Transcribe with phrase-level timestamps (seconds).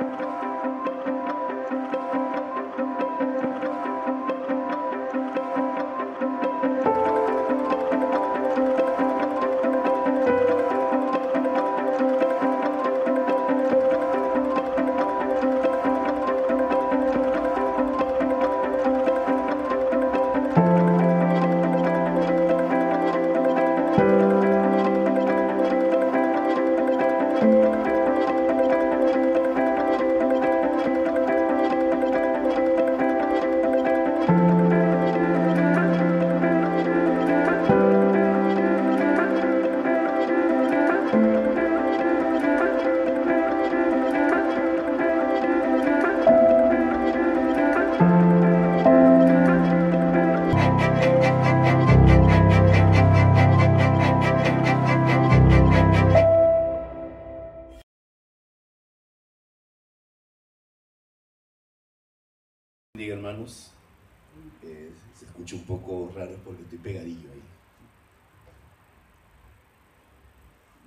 [0.00, 1.15] うん。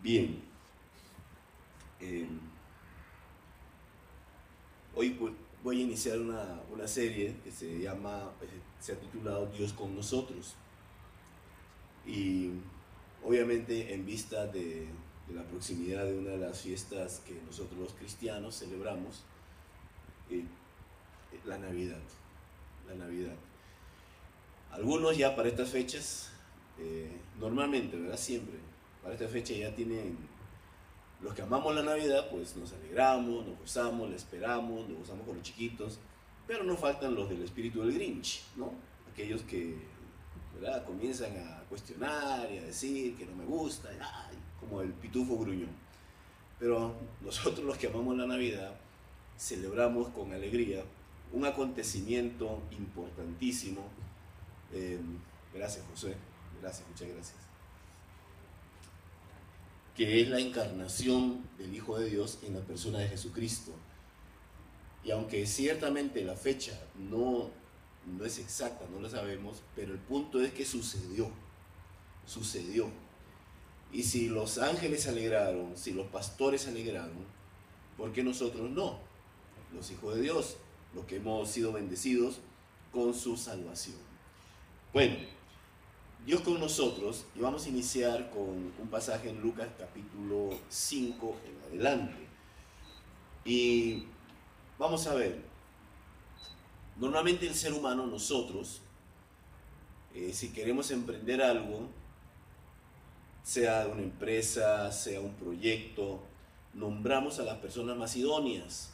[0.10, 0.42] Bien.
[2.02, 2.28] Eh,
[4.96, 5.16] hoy
[5.64, 8.48] voy a iniciar una, una, serie que se llama, eh,
[8.80, 10.56] se ha titulado Dios con nosotros.
[12.08, 12.50] Y
[13.24, 14.88] obviamente en vista de,
[15.32, 19.24] la proximidad de una de las fiestas que nosotros los cristianos celebramos,
[21.46, 22.02] la Navidad
[22.88, 23.36] la Navidad.
[24.72, 26.32] Algunos ya para estas fechas,
[26.80, 28.18] eh, normalmente, ¿verdad?
[28.18, 28.58] Siempre,
[29.02, 30.18] para esta fecha ya tienen,
[31.22, 35.36] los que amamos la Navidad, pues nos alegramos, nos gozamos, la esperamos, nos gozamos con
[35.36, 36.00] los chiquitos,
[36.48, 38.74] pero no faltan los del espíritu del Grinch, ¿no?
[39.12, 39.76] Aquellos que,
[40.56, 40.86] ¿verdad?
[40.86, 43.90] Comienzan a cuestionar y a decir que no me gusta,
[44.60, 45.70] como el pitufo gruñón.
[46.58, 48.76] Pero nosotros los que amamos la Navidad,
[49.38, 50.84] celebramos con alegría
[51.32, 53.82] un acontecimiento importantísimo.
[54.74, 55.00] Eh,
[55.54, 56.16] gracias, José.
[56.62, 57.49] Gracias, muchas gracias.
[60.00, 63.74] Que es la encarnación del Hijo de Dios en la persona de Jesucristo.
[65.04, 67.50] Y aunque ciertamente la fecha no,
[68.06, 71.30] no es exacta, no lo sabemos, pero el punto es que sucedió.
[72.26, 72.88] Sucedió.
[73.92, 77.26] Y si los ángeles se alegraron, si los pastores se alegraron,
[77.98, 79.00] ¿por qué nosotros no?
[79.74, 80.56] Los hijos de Dios
[80.96, 82.40] los que hemos sido bendecidos
[82.94, 83.98] con su salvación.
[84.94, 85.18] Bueno,
[86.26, 91.68] Dios con nosotros, y vamos a iniciar con un pasaje en Lucas capítulo 5 en
[91.68, 92.28] adelante.
[93.46, 94.06] Y
[94.78, 95.42] vamos a ver,
[96.98, 98.82] normalmente el ser humano, nosotros,
[100.14, 101.88] eh, si queremos emprender algo,
[103.44, 106.22] sea una empresa, sea un proyecto,
[106.74, 108.94] nombramos a las personas más idóneas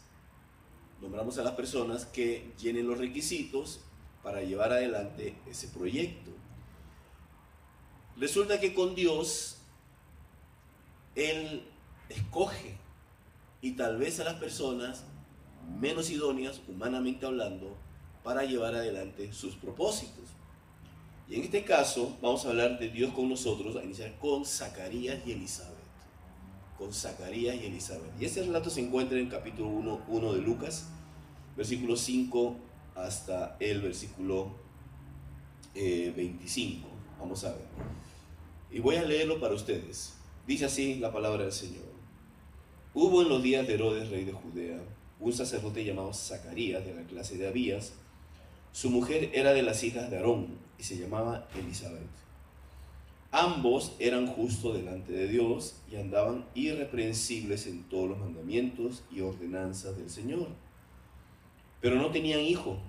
[1.01, 3.81] nombramos a las personas que llenen los requisitos
[4.23, 6.31] para llevar adelante ese proyecto.
[8.17, 9.57] Resulta que con Dios,
[11.15, 11.63] Él
[12.09, 12.77] escoge
[13.61, 15.03] y tal vez a las personas
[15.79, 17.75] menos idóneas, humanamente hablando,
[18.23, 20.25] para llevar adelante sus propósitos.
[21.27, 25.19] Y en este caso vamos a hablar de Dios con nosotros, a iniciar con Zacarías
[25.25, 25.73] y Elizabeth.
[26.77, 28.11] Con Zacarías y Elizabeth.
[28.19, 30.87] Y ese relato se encuentra en el capítulo 1, 1 de Lucas,
[31.57, 32.55] versículo 5
[32.95, 34.51] hasta el versículo
[35.73, 36.94] 25.
[37.19, 37.65] Vamos a ver.
[38.71, 40.13] Y voy a leerlo para ustedes.
[40.47, 41.85] Dice así la palabra del Señor.
[42.93, 44.79] Hubo en los días de Herodes, rey de Judea,
[45.19, 47.93] un sacerdote llamado Zacarías, de la clase de Abías.
[48.71, 52.01] Su mujer era de las hijas de Aarón y se llamaba Elizabeth.
[53.31, 59.97] Ambos eran justos delante de Dios y andaban irreprensibles en todos los mandamientos y ordenanzas
[59.97, 60.47] del Señor
[61.85, 62.79] pero no tenían hijo,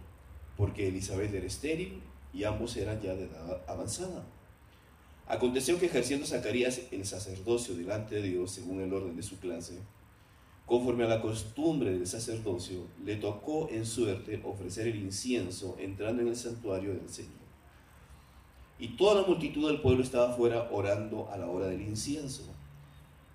[0.57, 2.01] porque Elizabeth era estéril
[2.37, 4.27] y ambos eran ya de edad avanzada.
[5.27, 9.79] Aconteció que ejerciendo Zacarías el sacerdocio delante de Dios según el orden de su clase,
[10.67, 16.29] conforme a la costumbre del sacerdocio, le tocó en suerte ofrecer el incienso entrando en
[16.29, 17.47] el santuario del Señor.
[18.79, 22.43] Y toda la multitud del pueblo estaba fuera orando a la hora del incienso.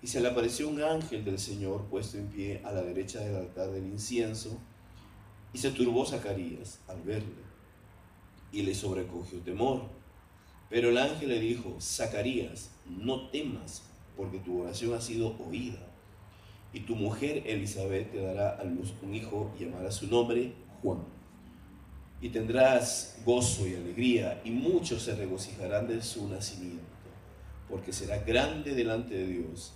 [0.00, 3.34] Y se le apareció un ángel del Señor puesto en pie a la derecha del
[3.34, 4.60] altar del incienso,
[5.52, 7.51] y se turbó Zacarías al verle,
[8.52, 9.82] y le sobrecogió temor.
[10.70, 13.82] Pero el ángel le dijo, Zacarías, no temas,
[14.16, 15.80] porque tu oración ha sido oída,
[16.72, 21.00] y tu mujer Elizabeth te dará a luz un hijo y llamará su nombre Juan.
[22.20, 26.82] Y tendrás gozo y alegría, y muchos se regocijarán de su nacimiento,
[27.68, 29.72] porque será grande delante de Dios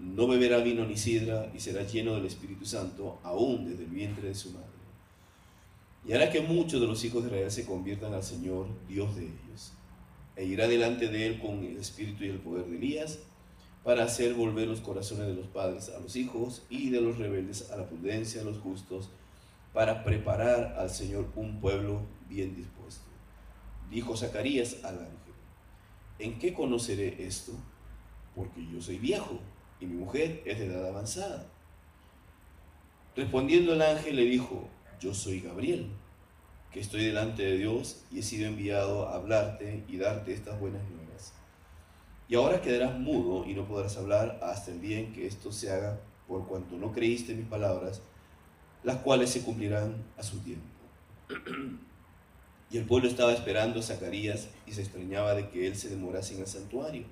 [0.00, 4.28] no beberá vino ni sidra y será lleno del Espíritu Santo aún desde el vientre
[4.28, 4.69] de su madre.
[6.06, 9.24] Y hará que muchos de los hijos de Israel se conviertan al Señor, Dios de
[9.24, 9.72] ellos,
[10.36, 13.18] e irá delante de él con el espíritu y el poder de Elías,
[13.84, 17.70] para hacer volver los corazones de los padres a los hijos y de los rebeldes
[17.70, 19.10] a la prudencia de los justos,
[19.72, 23.04] para preparar al Señor un pueblo bien dispuesto.
[23.90, 25.34] Dijo Zacarías al ángel,
[26.18, 27.52] ¿en qué conoceré esto?
[28.34, 29.38] Porque yo soy viejo
[29.80, 31.46] y mi mujer es de edad avanzada.
[33.16, 34.68] Respondiendo el ángel le dijo,
[35.00, 35.86] yo soy Gabriel,
[36.70, 40.82] que estoy delante de Dios y he sido enviado a hablarte y darte estas buenas
[40.90, 41.32] nuevas.
[42.28, 45.72] Y ahora quedarás mudo y no podrás hablar hasta el día en que esto se
[45.72, 45.98] haga,
[46.28, 48.02] por cuanto no creíste mis palabras,
[48.84, 50.66] las cuales se cumplirán a su tiempo.
[52.70, 56.34] Y el pueblo estaba esperando a Zacarías y se extrañaba de que él se demorase
[56.34, 57.02] en el santuario.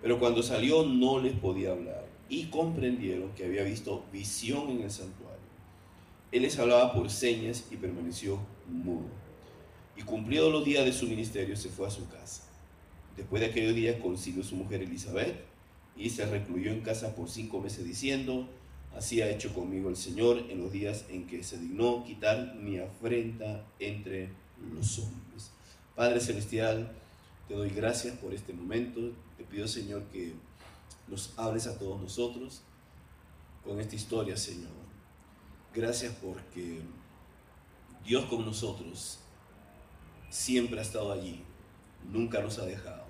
[0.00, 4.90] Pero cuando salió no les podía hablar y comprendieron que había visto visión en el
[4.90, 5.27] santuario.
[6.30, 8.38] Él les hablaba por señas y permaneció
[8.68, 9.06] mudo.
[9.96, 12.44] Y cumplidos los días de su ministerio se fue a su casa.
[13.16, 15.44] Después de aquellos días consiguió su mujer Elizabeth
[15.96, 18.48] y se recluyó en casa por cinco meses diciendo,
[18.94, 22.78] así ha hecho conmigo el Señor en los días en que se dignó quitar mi
[22.78, 24.28] afrenta entre
[24.72, 25.50] los hombres.
[25.96, 26.92] Padre Celestial,
[27.48, 29.00] te doy gracias por este momento.
[29.36, 30.34] Te pido, Señor, que
[31.08, 32.60] nos hables a todos nosotros
[33.64, 34.77] con esta historia, Señor.
[35.74, 36.80] Gracias porque
[38.04, 39.18] Dios con nosotros
[40.30, 41.42] siempre ha estado allí,
[42.10, 43.04] nunca nos ha dejado.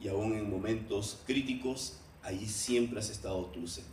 [0.00, 3.90] Y aún en momentos críticos, allí siempre has estado tú, Señor.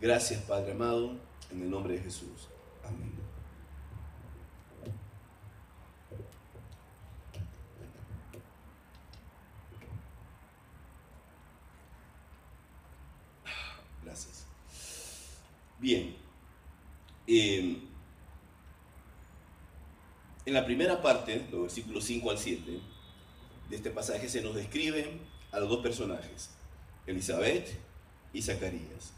[0.00, 1.16] Gracias, Padre amado,
[1.50, 2.48] en el nombre de Jesús.
[2.84, 3.12] Amén.
[14.02, 14.46] Gracias.
[15.78, 16.16] Bien.
[17.34, 17.78] Eh,
[20.44, 22.78] en la primera parte, los versículos 5 al 7,
[23.70, 25.18] de este pasaje se nos describen
[25.50, 26.50] a los dos personajes,
[27.06, 27.70] Elizabeth
[28.34, 29.14] y Zacarías.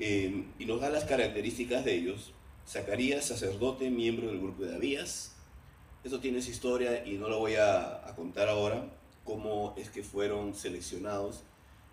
[0.00, 2.32] Eh, y nos da las características de ellos.
[2.66, 5.36] Zacarías, sacerdote, miembro del grupo de Abías.
[6.02, 8.90] Esto tiene su historia y no lo voy a contar ahora,
[9.22, 11.44] cómo es que fueron seleccionados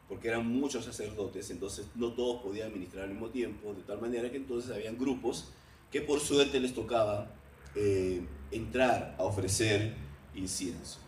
[0.07, 4.29] porque eran muchos sacerdotes, entonces no todos podían ministrar al mismo tiempo, de tal manera
[4.29, 5.49] que entonces habían grupos
[5.91, 7.31] que por suerte les tocaba
[7.75, 8.21] eh,
[8.51, 9.95] entrar a ofrecer
[10.35, 10.99] incienso.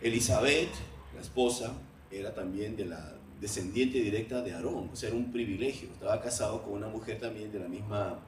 [0.00, 0.70] Elizabeth,
[1.14, 1.74] la esposa,
[2.10, 6.62] era también de la descendiente directa de Aarón, o sea, era un privilegio, estaba casado
[6.62, 8.18] con una mujer también de la misma,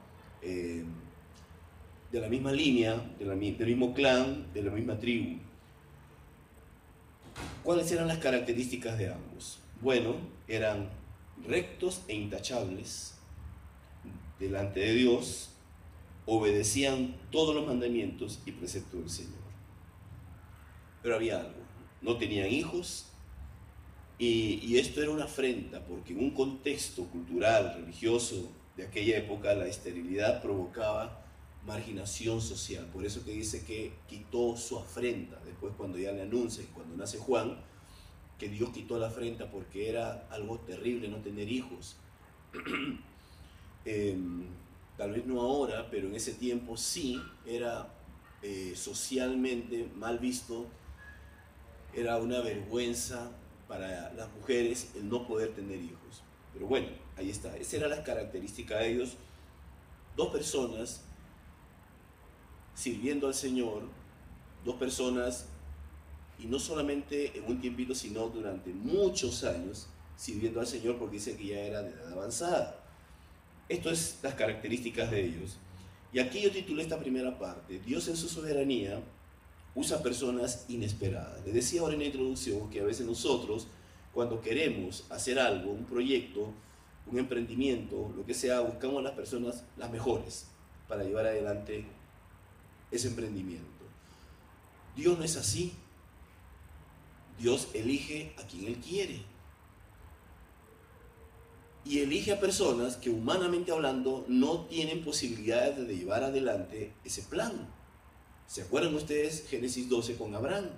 [0.41, 0.83] eh,
[2.11, 5.39] de la misma línea, del mismo clan, de la misma tribu.
[7.63, 9.59] ¿Cuáles eran las características de ambos?
[9.81, 10.15] Bueno,
[10.47, 10.89] eran
[11.47, 13.15] rectos e intachables
[14.39, 15.51] delante de Dios,
[16.25, 19.39] obedecían todos los mandamientos y preceptos del Señor.
[21.01, 21.59] Pero había algo,
[22.01, 23.09] no tenían hijos
[24.17, 29.65] y, esto era una afrenta porque en un contexto cultural, religioso de aquella época, la
[29.65, 31.25] esterilidad provocaba
[31.65, 32.85] marginación social.
[32.87, 35.39] Por eso que dice que quitó su afrenta.
[35.45, 37.59] Después cuando ya le anuncia, cuando nace Juan,
[38.39, 41.97] que Dios quitó la afrenta porque era algo terrible no tener hijos.
[43.85, 44.45] Em,
[44.97, 47.87] tal vez no ahora, pero en ese tiempo sí era
[48.41, 50.67] eh, socialmente mal visto,
[51.93, 53.31] era una vergüenza
[53.69, 56.23] para las mujeres el no poder tener hijos.
[56.53, 59.15] Pero bueno, ahí está, esa era la característica de ellos.
[60.17, 61.01] Dos personas
[62.75, 63.83] sirviendo al Señor,
[64.65, 65.47] dos personas
[66.41, 71.37] y no solamente en un tiempito, sino durante muchos años sirviendo al Señor porque dice
[71.37, 72.83] que ya era de edad avanzada.
[73.67, 75.57] Esto es las características de ellos.
[76.11, 79.01] Y aquí yo titulé esta primera parte, Dios en su soberanía
[79.75, 81.45] usa personas inesperadas.
[81.45, 83.67] Le decía ahora en la introducción que a veces nosotros,
[84.13, 86.51] cuando queremos hacer algo, un proyecto,
[87.05, 90.47] un emprendimiento, lo que sea, buscamos a las personas las mejores
[90.87, 91.85] para llevar adelante
[92.91, 93.67] ese emprendimiento.
[94.95, 95.73] Dios no es así.
[97.39, 99.21] Dios elige a quien Él quiere.
[101.85, 107.67] Y elige a personas que humanamente hablando no tienen posibilidades de llevar adelante ese plan.
[108.45, 110.69] ¿Se acuerdan ustedes Génesis 12 con Abraham?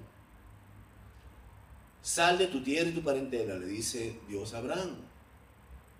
[2.02, 4.96] Sal de tu tierra y tu parentela, le dice Dios a Abraham.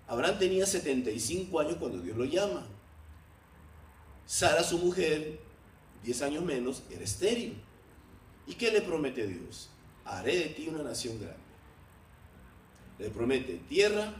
[0.06, 2.66] Abraham tenía 75 años cuando Dios lo llama.
[4.26, 5.40] Sara, su mujer,
[6.04, 7.60] 10 años menos, era estéril.
[8.46, 9.71] ¿Y qué le promete Dios?
[10.04, 11.40] Haré de ti una nación grande.
[12.98, 14.14] le promete tierra,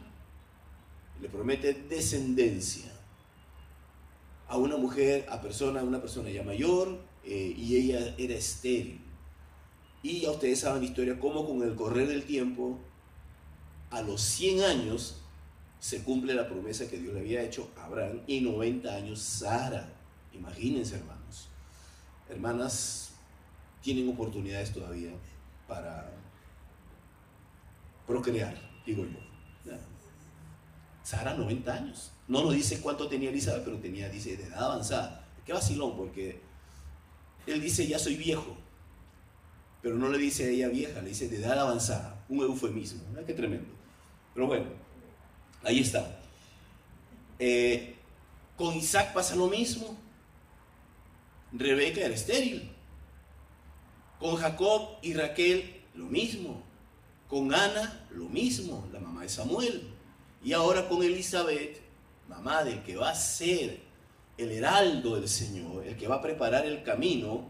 [1.21, 2.91] le promete descendencia
[4.49, 9.01] a una mujer, a persona, a una persona ya mayor, eh, y ella era estéril.
[10.03, 12.79] Y ya ustedes saben la historia, cómo con el correr del tiempo,
[13.91, 15.23] a los 100 años,
[15.79, 19.93] se cumple la promesa que Dios le había hecho a Abraham, y 90 años Sara.
[20.33, 21.49] Imagínense, hermanos.
[22.29, 23.13] Hermanas,
[23.81, 25.11] tienen oportunidades todavía
[25.67, 26.13] para
[28.07, 28.55] procrear,
[28.85, 29.33] digo yo.
[31.03, 32.13] Sara, 90 años.
[32.29, 35.27] No nos dice cuánto tenía Elizabeth, pero tenía, dice, de edad avanzada.
[35.45, 36.41] Qué vacilón, porque
[37.47, 38.57] él dice, ya soy viejo.
[39.83, 42.25] Pero no le dice a ella vieja, le dice de edad avanzada.
[42.29, 43.03] Un eufemismo.
[43.27, 43.69] Qué tremendo.
[44.33, 44.67] Pero bueno,
[45.65, 46.21] ahí está.
[47.39, 47.97] Eh,
[48.57, 49.99] con Isaac pasa lo mismo.
[51.53, 52.72] Rebeca era estéril.
[54.23, 55.65] Con Jacob y Raquel
[55.97, 56.63] lo mismo.
[57.27, 59.83] Con Ana lo mismo, la mamá de Samuel.
[60.45, 61.81] Y ahora con Elizabeth,
[62.29, 63.81] mamá del que va a ser
[64.39, 67.49] el heraldo del Señor, el que va a preparar el camino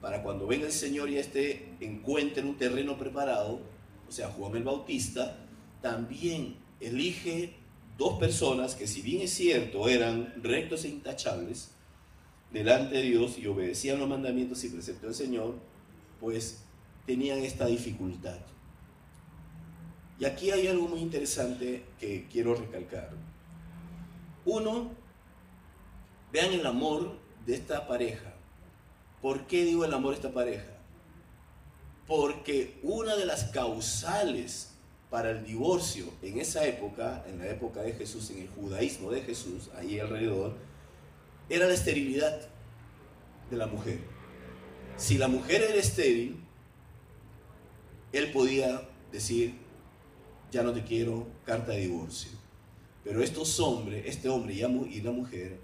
[0.00, 3.60] para cuando venga el Señor y este encuentre un terreno preparado,
[4.08, 5.36] o sea, Juan el Bautista,
[5.82, 7.52] también elige
[7.98, 11.72] dos personas que si bien es cierto eran rectos e intachables
[12.50, 15.75] delante de Dios y obedecían los mandamientos y preceptos del Señor,
[16.20, 16.62] pues
[17.06, 18.38] tenían esta dificultad.
[20.18, 23.10] Y aquí hay algo muy interesante que quiero recalcar.
[24.44, 24.90] Uno,
[26.32, 28.32] vean el amor de esta pareja.
[29.20, 30.72] ¿Por qué digo el amor de esta pareja?
[32.06, 34.72] Porque una de las causales
[35.10, 39.22] para el divorcio en esa época, en la época de Jesús, en el judaísmo de
[39.22, 40.54] Jesús, ahí alrededor,
[41.48, 42.40] era la esterilidad
[43.50, 44.15] de la mujer.
[44.96, 46.36] Si la mujer era estéril,
[48.12, 49.54] él podía decir,
[50.50, 52.30] ya no te quiero, carta de divorcio.
[53.04, 55.60] Pero estos hombres, este hombre y la mujer,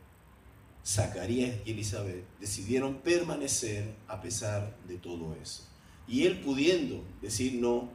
[0.85, 5.63] Zacarías y Elizabeth, decidieron permanecer a pesar de todo eso.
[6.07, 7.89] Y él pudiendo decir, no,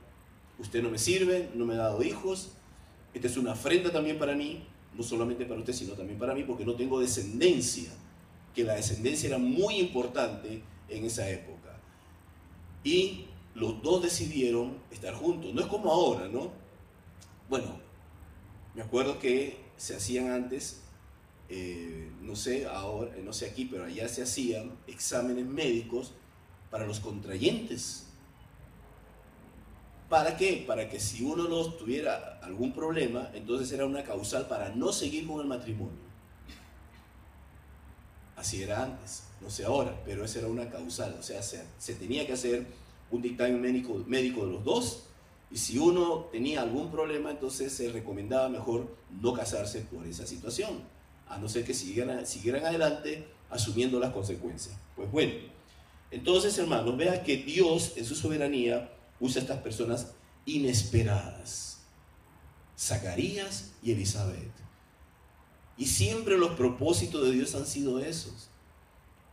[0.57, 2.49] usted no me sirve, no me ha dado hijos,
[3.13, 4.65] esta es una afrenta también para mí,
[4.95, 7.91] no solamente para usted, sino también para mí, porque no tengo descendencia,
[8.55, 11.79] que la descendencia era muy importante en esa época.
[12.83, 13.25] Y
[13.55, 15.53] los dos decidieron estar juntos.
[15.53, 16.51] No es como ahora, ¿no?
[17.49, 17.79] Bueno,
[18.75, 20.81] me acuerdo que se hacían antes,
[21.49, 26.13] eh, no sé ahora, no sé aquí, pero allá se hacían exámenes médicos
[26.69, 28.07] para los contrayentes.
[30.09, 30.63] ¿Para qué?
[30.65, 35.27] Para que si uno no tuviera algún problema, entonces era una causal para no seguir
[35.27, 36.06] con el matrimonio.
[38.37, 41.17] Así era antes, no sé ahora, pero esa era una causal.
[41.19, 42.65] O sea, se, se tenía que hacer
[43.11, 45.03] un dictamen médico, de los dos
[45.49, 50.81] y si uno tenía algún problema, entonces se recomendaba mejor no casarse por esa situación,
[51.27, 54.75] a no ser que siguieran, siguieran adelante asumiendo las consecuencias.
[54.95, 55.33] Pues bueno,
[56.11, 60.13] entonces hermanos, vea que Dios en su soberanía usa a estas personas
[60.45, 61.79] inesperadas,
[62.77, 64.66] Zacarías y Elizabeth.
[65.77, 68.49] Y siempre los propósitos de Dios han sido esos.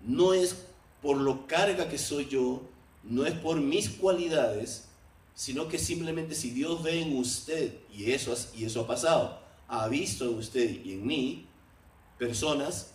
[0.01, 0.67] No es
[1.01, 2.63] por lo carga que soy yo,
[3.03, 4.89] no es por mis cualidades,
[5.35, 9.89] sino que simplemente si Dios ve en usted, y eso, y eso ha pasado, ha
[9.89, 11.47] visto en usted y en mí
[12.19, 12.93] personas,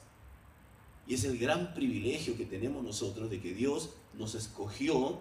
[1.08, 5.20] y es el gran privilegio que tenemos nosotros de que Dios nos escogió,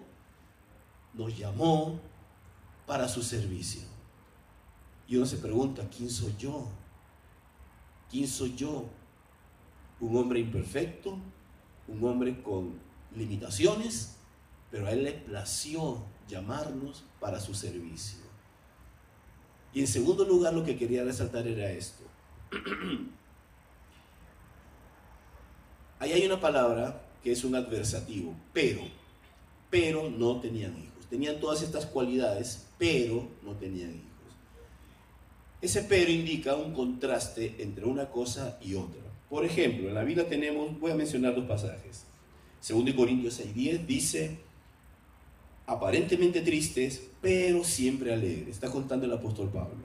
[1.13, 1.99] nos llamó
[2.85, 3.81] para su servicio.
[5.07, 6.67] Y uno se pregunta, ¿quién soy yo?
[8.09, 8.85] ¿Quién soy yo?
[9.99, 11.17] Un hombre imperfecto,
[11.87, 12.79] un hombre con
[13.15, 14.15] limitaciones,
[14.71, 18.19] pero a Él le plació llamarnos para su servicio.
[19.73, 22.03] Y en segundo lugar, lo que quería resaltar era esto.
[25.99, 28.81] Ahí hay una palabra que es un adversativo, pero,
[29.69, 31.05] pero no tenían hijos.
[31.09, 34.08] Tenían todas estas cualidades, pero no tenían hijos.
[35.61, 39.01] Ese pero indica un contraste entre una cosa y otra.
[39.29, 42.05] Por ejemplo, en la Biblia tenemos, voy a mencionar dos pasajes.
[42.61, 44.37] Segundo Corintios 6.10 dice,
[45.67, 48.49] aparentemente tristes, pero siempre alegres.
[48.49, 49.77] Está contando el apóstol Pablo.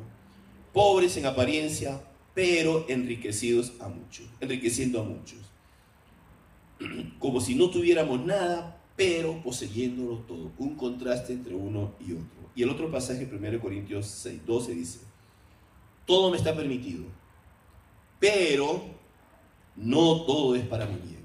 [0.73, 2.00] Pobres en apariencia,
[2.35, 5.38] pero enriquecidos a muchos, enriqueciendo a muchos.
[7.19, 10.52] Como si no tuviéramos nada, pero poseyéndolo todo.
[10.59, 12.50] Un contraste entre uno y otro.
[12.57, 15.00] Y el otro pasaje, 1 Corintios 6, 12, dice,
[16.06, 17.04] todo me está permitido,
[18.20, 18.84] pero
[19.76, 21.25] no todo es para mi bien.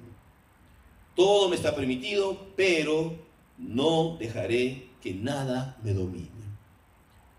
[1.16, 3.14] Todo me está permitido, pero
[3.58, 6.30] no dejaré que nada me domine.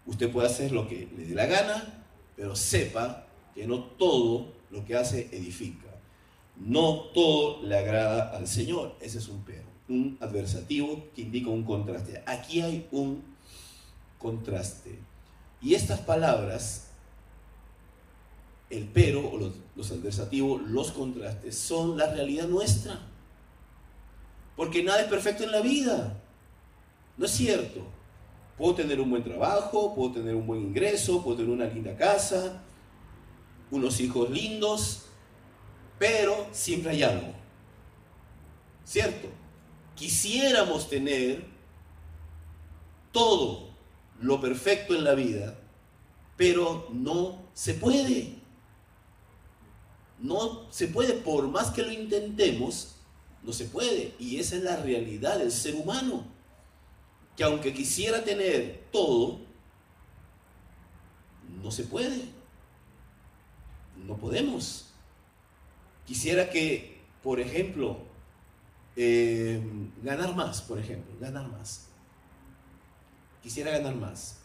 [0.07, 2.05] Usted puede hacer lo que le dé la gana,
[2.37, 5.89] pero sepa que no todo lo que hace edifica.
[6.57, 8.97] No todo le agrada al Señor.
[9.01, 12.23] Ese es un pero, un adversativo que indica un contraste.
[12.27, 13.23] Aquí hay un
[14.19, 14.99] contraste.
[15.63, 16.90] Y estas palabras,
[18.71, 23.01] el pero o los, los adversativos, los contrastes, son la realidad nuestra.
[24.57, 26.23] Porque nada es perfecto en la vida.
[27.17, 27.81] No es cierto.
[28.57, 32.63] Puedo tener un buen trabajo, puedo tener un buen ingreso, puedo tener una linda casa,
[33.71, 35.07] unos hijos lindos,
[35.99, 37.33] pero siempre hay algo.
[38.85, 39.29] ¿Cierto?
[39.95, 41.45] Quisiéramos tener
[43.13, 43.71] todo
[44.21, 45.59] lo perfecto en la vida,
[46.37, 48.40] pero no se puede.
[50.21, 52.97] No se puede, por más que lo intentemos,
[53.43, 54.15] no se puede.
[54.19, 56.25] Y esa es la realidad del ser humano.
[57.37, 59.41] Que aunque quisiera tener todo,
[61.63, 62.25] no se puede.
[64.07, 64.91] No podemos.
[66.07, 67.99] Quisiera que, por ejemplo,
[68.97, 69.63] eh,
[70.03, 71.89] ganar más, por ejemplo, ganar más.
[73.43, 74.39] Quisiera ganar más.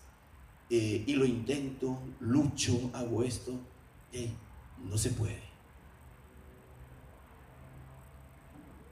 [0.70, 3.54] Eh, y lo intento, lucho, hago esto.
[4.84, 5.45] no se puede.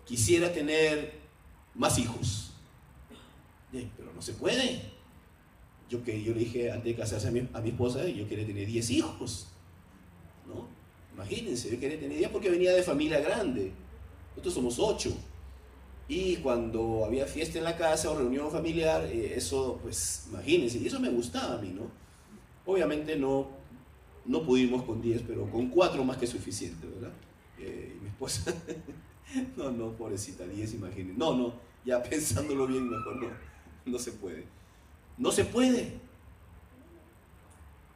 [0.05, 1.13] Quisiera tener
[1.75, 2.51] más hijos.
[3.71, 4.81] pero no se puede.
[5.89, 8.89] Yo, que, yo le dije antes de casarse a mi, esposa, yo quería tener 10
[8.91, 9.47] hijos.
[10.47, 10.67] ¿no?
[11.13, 13.71] Imagínense, yo quería tener 10 porque venía de familia grande.
[14.31, 15.13] Nosotros somos 8.
[16.07, 20.87] Y cuando había fiesta en la casa o reunión familiar, eh, eso, pues, imagínense, y
[20.87, 21.89] eso me gustaba a mí, ¿no?
[22.65, 23.47] Obviamente no,
[24.25, 27.13] no pudimos con 10, pero con 4 más que suficiente, ¿verdad?
[27.59, 28.53] Eh, mi esposa
[29.57, 31.17] No, no, pobrecita, 10, imagínense.
[31.17, 31.53] No, no,
[31.85, 33.27] ya pensándolo bien, mejor no.
[33.85, 34.45] No se puede.
[35.17, 35.93] No se puede.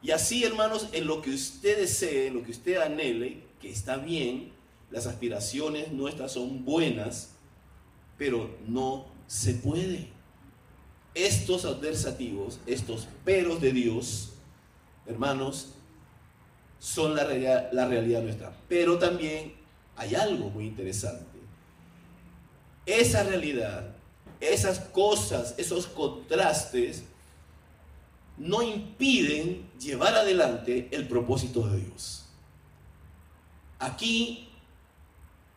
[0.02, 3.96] Y así, hermanos, en lo que usted desee, en lo que usted anhele, que está
[3.96, 4.52] bien,
[4.90, 7.32] las aspiraciones nuestras son buenas,
[8.16, 10.08] pero no se puede.
[11.14, 14.34] Estos adversativos, estos peros de Dios,
[15.06, 15.74] hermanos,
[16.78, 18.56] son la realidad, la realidad nuestra.
[18.68, 19.54] Pero también
[19.96, 21.27] hay algo muy interesante.
[22.88, 23.94] Esa realidad,
[24.40, 27.02] esas cosas, esos contrastes,
[28.38, 32.24] no impiden llevar adelante el propósito de Dios.
[33.78, 34.48] Aquí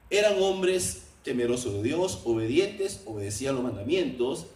[0.10, 4.48] eran hombres temerosos de Dios, obedientes, obedecían los mandamientos,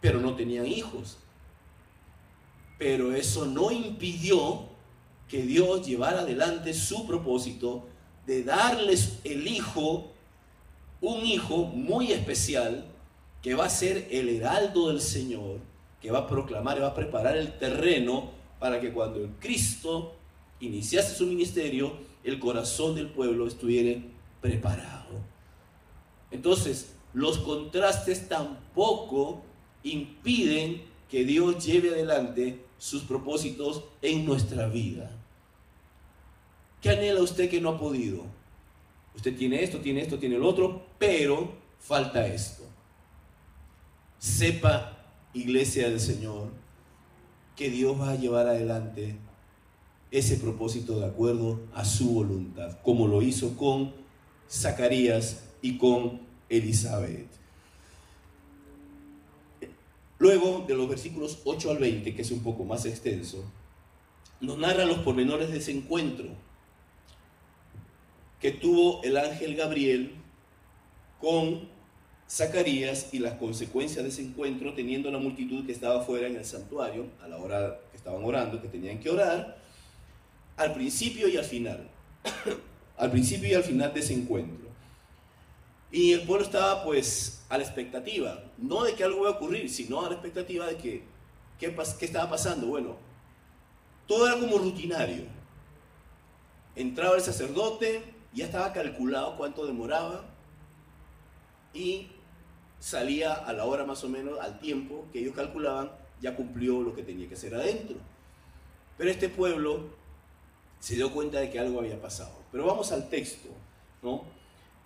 [0.00, 1.18] pero no tenían hijos.
[2.76, 4.64] Pero eso no impidió
[5.28, 7.86] que Dios llevara adelante su propósito
[8.26, 10.12] de darles el hijo,
[11.00, 12.84] un hijo muy especial,
[13.42, 15.60] que va a ser el heraldo del Señor,
[16.00, 20.14] que va a proclamar y va a preparar el terreno para que cuando el Cristo
[20.60, 21.92] iniciase su ministerio,
[22.24, 24.00] el corazón del pueblo estuviera
[24.40, 25.20] preparado.
[26.30, 29.42] Entonces, los contrastes tampoco
[29.82, 35.10] impiden que Dios lleve adelante sus propósitos en nuestra vida.
[36.82, 38.24] ¿Qué anhela usted que no ha podido?
[39.14, 42.64] Usted tiene esto, tiene esto, tiene el otro, pero falta esto.
[44.18, 44.96] Sepa,
[45.34, 46.50] iglesia del Señor,
[47.54, 49.16] que Dios va a llevar adelante
[50.10, 53.92] ese propósito de acuerdo a su voluntad, como lo hizo con
[54.50, 57.28] Zacarías y con Elizabeth.
[60.18, 63.44] Luego de los versículos 8 al 20, que es un poco más extenso,
[64.40, 66.26] nos narra los pormenores de ese encuentro
[68.40, 70.15] que tuvo el ángel Gabriel
[71.20, 71.68] con
[72.28, 76.44] Zacarías y las consecuencias de ese encuentro, teniendo la multitud que estaba fuera en el
[76.44, 79.58] santuario, a la hora que estaban orando, que tenían que orar,
[80.56, 81.88] al principio y al final.
[82.96, 84.66] al principio y al final de ese encuentro.
[85.92, 89.70] Y el pueblo estaba pues a la expectativa, no de que algo iba a ocurrir,
[89.70, 91.04] sino a la expectativa de que,
[91.60, 92.66] ¿qué, qué estaba pasando?
[92.66, 92.96] Bueno,
[94.08, 95.24] todo era como rutinario.
[96.74, 98.02] Entraba el sacerdote,
[98.34, 100.35] ya estaba calculado cuánto demoraba
[101.76, 102.08] y
[102.78, 106.94] salía a la hora más o menos, al tiempo que ellos calculaban, ya cumplió lo
[106.94, 107.96] que tenía que hacer adentro.
[108.96, 109.90] Pero este pueblo
[110.80, 112.32] se dio cuenta de que algo había pasado.
[112.50, 113.48] Pero vamos al texto,
[114.02, 114.24] ¿no?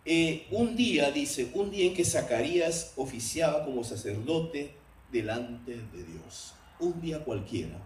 [0.05, 4.75] Eh, un día, dice, un día en que Zacarías oficiaba como sacerdote
[5.13, 6.55] delante de Dios.
[6.79, 7.79] Un día cualquiera.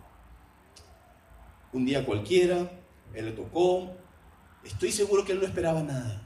[1.72, 2.70] Un día cualquiera,
[3.14, 3.90] él le tocó,
[4.64, 6.22] Estoy seguro que él no esperaba nada.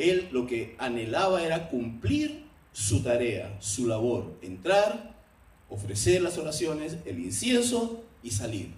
[0.00, 5.14] Él lo que anhelaba era cumplir su tarea, su labor, entrar,
[5.68, 8.72] ofrecer las oraciones, el incienso y salir.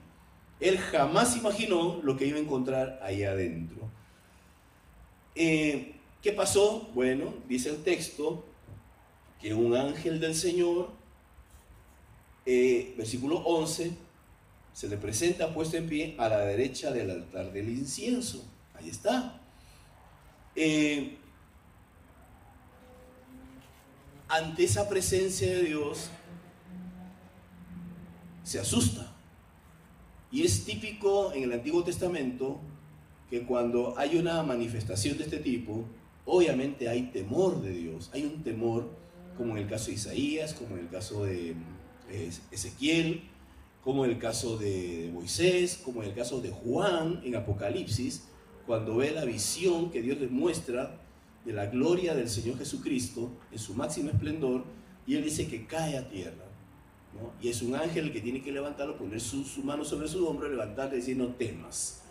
[0.61, 3.91] Él jamás imaginó lo que iba a encontrar ahí adentro.
[5.35, 6.89] Eh, ¿Qué pasó?
[6.95, 8.45] Bueno, dice el texto
[9.41, 10.91] que un ángel del Señor,
[12.47, 13.93] eh, versículo 11,
[14.73, 18.45] se le presenta puesto en pie a la derecha del altar del incienso.
[18.75, 19.42] Ahí está.
[20.55, 21.17] Eh,
[24.29, 26.11] ante esa presencia de Dios,
[28.45, 29.13] se asusta.
[30.31, 32.61] Y es típico en el Antiguo Testamento
[33.29, 35.85] que cuando hay una manifestación de este tipo,
[36.25, 38.91] obviamente hay temor de Dios, hay un temor
[39.37, 41.55] como en el caso de Isaías, como en el caso de
[42.11, 43.23] eh, Ezequiel,
[43.83, 48.25] como en el caso de Moisés, como en el caso de Juan en Apocalipsis,
[48.67, 51.01] cuando ve la visión que Dios le muestra
[51.45, 54.65] de la gloria del Señor Jesucristo en su máximo esplendor,
[55.07, 56.45] y él dice que cae a tierra.
[57.41, 60.49] Y es un ángel el que tiene que levantarlo, poner su, mano sobre su hombro,
[60.49, 62.03] levantarle y decir, no temas.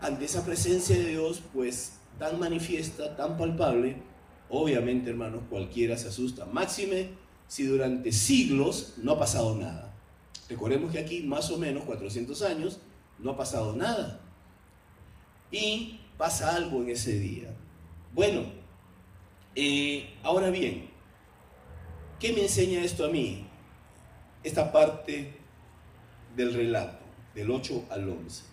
[0.00, 3.96] Ante esa presencia de Dios, pues tan manifiesta, tan palpable,
[4.48, 6.44] obviamente, hermanos, cualquiera se asusta.
[6.44, 7.10] Máxime
[7.48, 9.94] si durante siglos no ha pasado nada.
[10.48, 12.78] Recordemos que aquí, más o menos 400 años,
[13.18, 14.21] no ha pasado nada.
[15.52, 17.54] Y pasa algo en ese día.
[18.14, 18.44] Bueno,
[19.54, 20.88] eh, ahora bien,
[22.18, 23.46] ¿qué me enseña esto a mí?
[24.42, 25.34] Esta parte
[26.34, 28.44] del relato, del 8 al 11.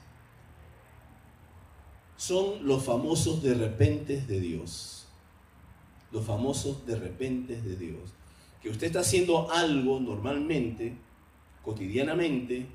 [2.18, 5.08] Son los famosos de repente de Dios.
[6.12, 8.14] Los famosos de repente de Dios.
[8.62, 10.96] Que usted está haciendo algo normalmente,
[11.64, 12.66] cotidianamente.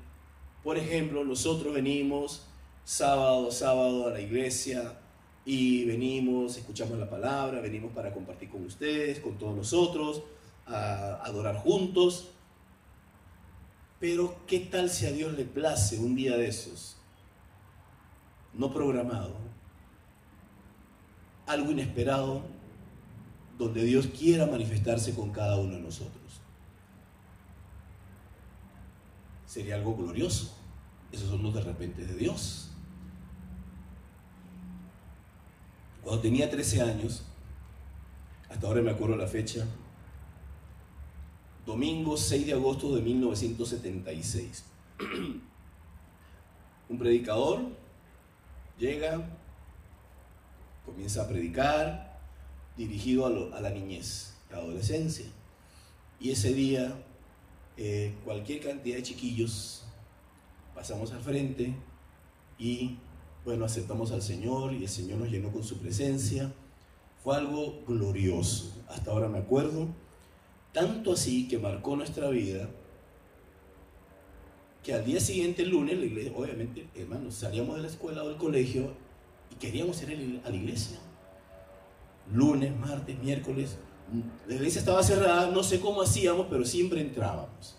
[0.63, 2.47] Por ejemplo, nosotros venimos
[2.85, 4.93] sábado, sábado a la iglesia,
[5.45, 10.23] y venimos, escuchamos la palabra, venimos para compartir con ustedes, con todos nosotros,
[10.65, 12.29] a adorar juntos.
[13.99, 16.97] Pero ¿qué tal si a Dios le place un día de esos?
[18.53, 19.35] No programado.
[21.45, 22.41] Algo inesperado
[23.59, 26.23] donde Dios quiera manifestarse con cada uno de nosotros.
[29.45, 30.55] Sería algo glorioso.
[31.11, 32.71] Esos son los de repente de Dios.
[36.05, 37.23] Cuando tenía 13 años,
[38.47, 39.65] hasta ahora me acuerdo la fecha,
[41.65, 44.65] domingo 6 de agosto de 1976.
[46.89, 47.71] Un predicador
[48.77, 49.27] llega,
[50.85, 52.19] comienza a predicar,
[52.77, 55.25] dirigido a, la niñez, a la adolescencia.
[56.19, 57.03] Y ese día,
[57.77, 59.87] eh, cualquier cantidad de chiquillos
[60.75, 61.73] pasamos al frente
[62.59, 62.99] y
[63.45, 66.51] bueno, aceptamos al Señor y el Señor nos llenó con su presencia.
[67.23, 69.87] Fue algo glorioso, hasta ahora me acuerdo,
[70.73, 72.69] tanto así que marcó nuestra vida,
[74.83, 78.29] que al día siguiente, el lunes, la iglesia, obviamente, hermanos, salíamos de la escuela o
[78.29, 78.93] del colegio
[79.51, 80.97] y queríamos ir a la iglesia.
[82.31, 83.77] Lunes, martes, miércoles,
[84.47, 87.77] la iglesia estaba cerrada, no sé cómo hacíamos, pero siempre entrábamos.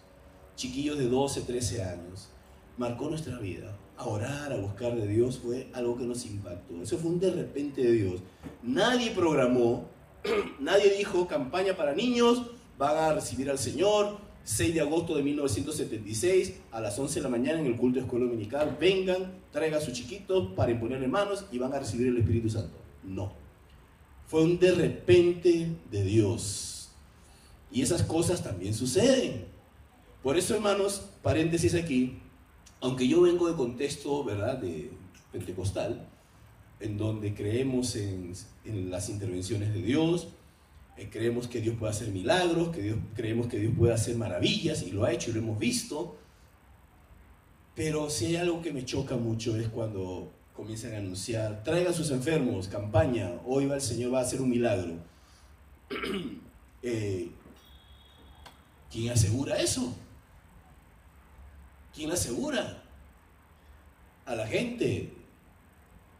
[0.56, 2.30] Chiquillos de 12, 13 años.
[2.76, 6.82] Marcó nuestra vida a orar, a buscar de Dios, fue algo que nos impactó.
[6.82, 8.20] Eso fue un de repente de Dios.
[8.62, 9.88] Nadie programó,
[10.60, 12.42] nadie dijo campaña para niños,
[12.78, 17.28] van a recibir al Señor, 6 de agosto de 1976 a las 11 de la
[17.28, 21.46] mañana en el culto de escuela dominical, vengan, traigan a sus chiquitos para imponerle manos
[21.50, 22.76] y van a recibir el Espíritu Santo.
[23.02, 23.32] No.
[24.28, 26.90] Fue un de repente de Dios.
[27.72, 29.46] Y esas cosas también suceden.
[30.22, 32.18] Por eso, hermanos, paréntesis aquí,
[32.80, 34.90] aunque yo vengo de contexto, ¿verdad?, de
[35.32, 36.08] pentecostal,
[36.80, 38.34] en donde creemos en,
[38.90, 40.28] las intervenciones de Dios,
[40.96, 44.82] eh, creemos que Dios puede hacer milagros, que Dios, creemos que Dios puede hacer maravillas,
[44.82, 46.16] y lo ha hecho y lo hemos visto,
[47.74, 52.10] pero si hay algo que me choca mucho es cuando comienzan a anunciar, traigan sus
[52.10, 54.94] enfermos, campaña, hoy va el Señor, va a hacer un milagro.
[56.82, 57.30] Eh,
[58.92, 59.92] ¿Quién asegura eso?
[61.96, 62.82] ¿Quién asegura?
[64.26, 65.14] A la gente.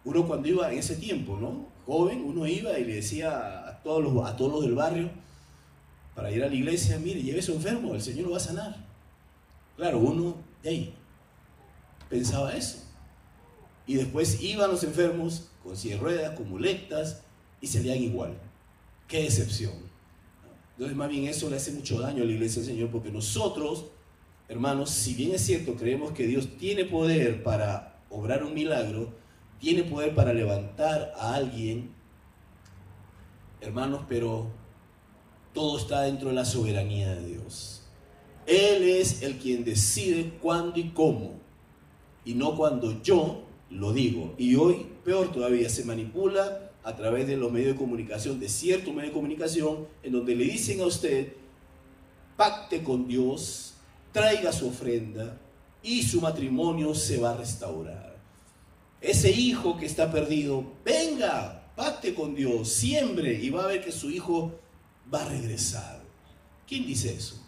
[0.04, 1.66] Uno cuando iba en ese tiempo, ¿no?
[1.84, 5.10] Joven, uno iba y le decía a todos los, a todos los del barrio,
[6.14, 8.76] para ir a la iglesia, mire, lleve su enfermo, el Señor lo va a sanar.
[9.76, 10.94] Claro, uno de ahí
[12.08, 12.78] pensaba eso.
[13.86, 17.22] Y después iban los enfermos con silla de ruedas, con muletas,
[17.60, 18.36] y salían igual.
[19.06, 19.74] Qué decepción.
[20.72, 23.86] Entonces, más bien eso le hace mucho daño a la iglesia del Señor, porque nosotros
[24.48, 29.12] hermanos, si bien es cierto, creemos que Dios tiene poder para obrar un milagro,
[29.58, 31.90] tiene poder para levantar a alguien,
[33.60, 34.48] hermanos, pero
[35.52, 37.82] todo está dentro de la soberanía de Dios.
[38.46, 41.40] Él es el quien decide cuándo y cómo,
[42.24, 44.34] y no cuando yo lo digo.
[44.38, 48.92] Y hoy, peor todavía, se manipula a través de los medios de comunicación, de cierto
[48.92, 51.32] medio de comunicación, en donde le dicen a usted,
[52.36, 53.75] pacte con Dios,
[54.16, 55.36] traiga su ofrenda
[55.82, 58.16] y su matrimonio se va a restaurar.
[58.98, 63.92] Ese hijo que está perdido, venga, pacte con Dios, siembre y va a ver que
[63.92, 64.58] su hijo
[65.12, 66.02] va a regresar.
[66.66, 67.42] ¿Quién dice eso?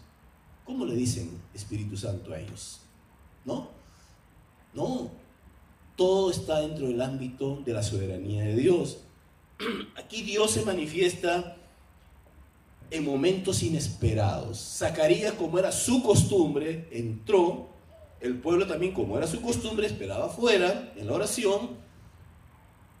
[0.63, 2.81] ¿Cómo le dicen Espíritu Santo a ellos?
[3.45, 3.71] ¿No?
[4.75, 5.09] No.
[5.95, 8.99] Todo está dentro del ámbito de la soberanía de Dios.
[9.97, 11.57] Aquí Dios se manifiesta
[12.91, 14.59] en momentos inesperados.
[14.77, 17.69] Zacarías, como era su costumbre, entró.
[18.19, 21.77] El pueblo también, como era su costumbre, esperaba afuera en la oración.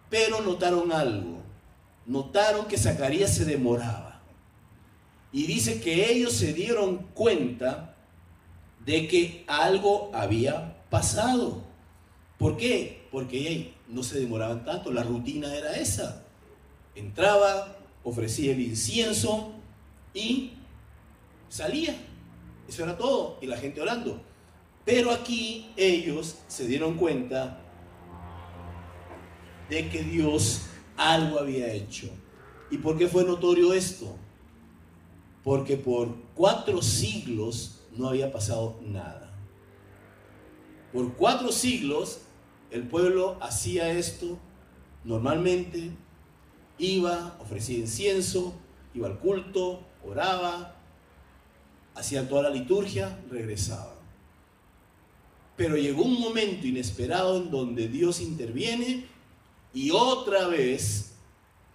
[0.09, 1.39] Pero notaron algo.
[2.05, 4.21] Notaron que Zacarías se demoraba.
[5.31, 7.95] Y dice que ellos se dieron cuenta
[8.85, 11.63] de que algo había pasado.
[12.37, 13.07] ¿Por qué?
[13.11, 16.23] Porque no se demoraban tanto, la rutina era esa.
[16.95, 19.58] Entraba, ofrecía el incienso
[20.13, 20.51] y
[21.47, 21.95] salía.
[22.67, 23.37] Eso era todo.
[23.41, 24.21] Y la gente orando.
[24.85, 27.61] Pero aquí ellos se dieron cuenta
[29.69, 30.61] de que Dios
[30.97, 32.09] algo había hecho.
[32.71, 34.15] ¿Y por qué fue notorio esto?
[35.43, 39.31] Porque por cuatro siglos no había pasado nada.
[40.91, 42.21] Por cuatro siglos
[42.71, 44.37] el pueblo hacía esto
[45.03, 45.91] normalmente,
[46.77, 48.53] iba, ofrecía incienso,
[48.93, 50.75] iba al culto, oraba,
[51.95, 53.95] hacía toda la liturgia, regresaba.
[55.55, 59.05] Pero llegó un momento inesperado en donde Dios interviene
[59.73, 61.13] y otra vez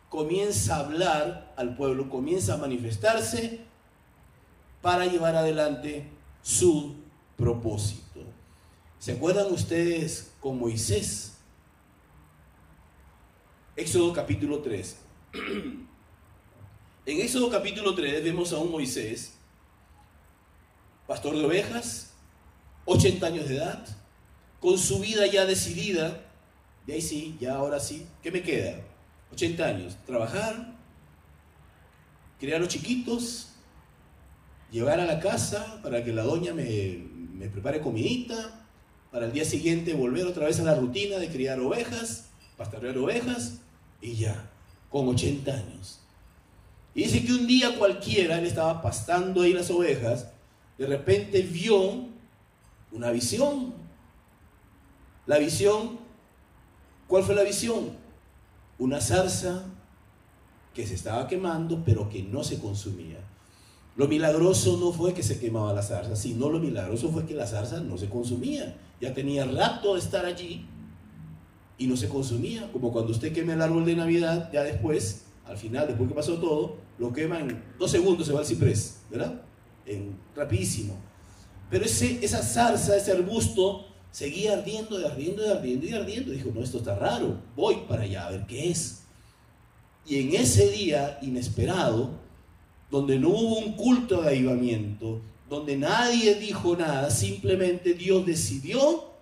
[0.09, 3.61] comienza a hablar al pueblo, comienza a manifestarse
[4.81, 6.09] para llevar adelante
[6.43, 6.97] su
[7.37, 8.21] propósito.
[8.99, 11.37] ¿Se acuerdan ustedes con Moisés?
[13.77, 14.97] Éxodo capítulo 3.
[17.07, 19.35] En Éxodo capítulo 3 vemos a un Moisés,
[21.07, 22.15] pastor de ovejas,
[22.87, 23.87] 80 años de edad,
[24.59, 26.23] con su vida ya decidida.
[26.87, 28.81] De ahí sí, ya ahora sí, ¿qué me queda?
[29.33, 30.73] 80 años, trabajar,
[32.41, 33.51] criar los chiquitos,
[34.71, 38.67] llevar a la casa para que la doña me, me prepare comidita,
[39.13, 43.59] para el día siguiente volver otra vez a la rutina de criar ovejas, pastorear ovejas,
[44.01, 44.51] y ya,
[44.89, 46.04] con 80 años.
[46.95, 50.29] Y dice que un día cualquiera, él estaba pastando ahí las ovejas,
[50.79, 52.07] de repente vio
[52.93, 53.75] una visión.
[55.27, 55.99] La visión,
[57.09, 57.97] ¿cuál fue la visión?
[58.79, 59.65] Una zarza
[60.75, 63.19] que se estaba quemando, pero que no se consumía.
[63.97, 67.47] Lo milagroso no fue que se quemaba la zarza, sino lo milagroso fue que la
[67.47, 68.77] zarza no se consumía.
[69.01, 70.67] Ya tenía rato de estar allí
[71.79, 75.57] y no se consumía, como cuando usted queme el árbol de Navidad, ya después, al
[75.59, 79.43] final, después que pasó todo, lo quema en dos segundos, se va al ciprés, ¿verdad?
[79.85, 80.97] En, rapidísimo.
[81.71, 86.33] Pero ese, esa zarza, ese arbusto, seguía ardiendo y ardiendo y ardiendo y ardiendo.
[86.33, 89.03] Dijo, no, esto está raro, voy para allá a ver qué es.
[90.07, 92.11] Y en ese día inesperado,
[92.91, 99.15] donde no hubo un culto de avivamiento, donde nadie dijo nada, simplemente Dios decidió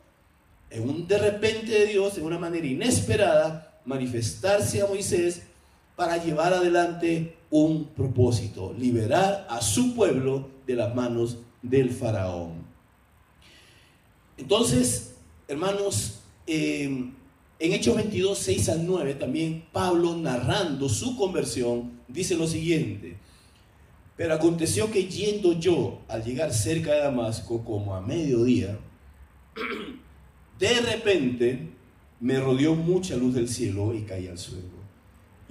[0.71, 5.43] en un de repente de Dios, de una manera inesperada, manifestarse a Moisés
[6.03, 12.55] para llevar adelante un propósito, liberar a su pueblo de las manos del faraón.
[14.37, 15.15] Entonces,
[15.47, 16.87] hermanos, eh,
[17.61, 23.17] en Hechos 22, 6 al 9, también Pablo narrando su conversión, dice lo siguiente.
[24.17, 28.77] Pero aconteció que yendo yo al llegar cerca de Damasco, como a mediodía,
[30.59, 31.69] de repente
[32.19, 34.72] me rodeó mucha luz del cielo y caí al suelo.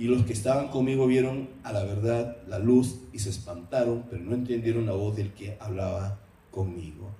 [0.01, 4.23] Y los que estaban conmigo vieron a la verdad la luz y se espantaron, pero
[4.23, 7.11] no entendieron la voz del que hablaba conmigo.